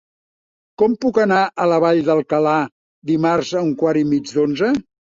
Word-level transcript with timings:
Com 0.81 0.95
puc 1.05 1.19
anar 1.25 1.41
a 1.43 1.69
la 1.73 1.79
Vall 1.85 2.03
d'Alcalà 2.09 2.57
dimarts 3.13 3.55
a 3.63 3.67
un 3.71 3.73
quart 3.87 4.05
i 4.07 4.09
mig 4.17 4.37
d'onze? 4.37 4.77